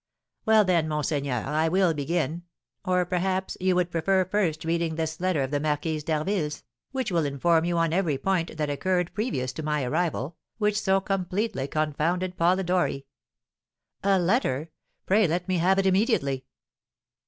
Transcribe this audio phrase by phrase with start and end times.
[0.47, 2.41] "Well, then, monseigneur, I will begin,
[2.83, 7.23] or, perhaps, you would prefer first reading this letter of the Marquise d'Harville's, which will
[7.23, 12.35] inform you on every point that occurred previous to my arrival, which so completely confounded
[12.35, 13.05] Polidori."
[14.03, 14.71] "A letter!
[15.05, 16.45] Pray let me have it immediately."